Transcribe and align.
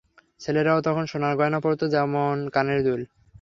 ছেলেরাও 0.41 0.79
তখন 0.81 1.03
সোনার 1.11 1.33
গয়না 1.39 1.59
পরত, 1.61 1.81
যেমনঃ 1.93 2.41
কানের 2.55 2.79
দুল। 2.83 3.01